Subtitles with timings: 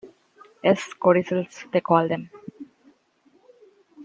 [0.63, 2.31] Yes; 'codicils,' they call them.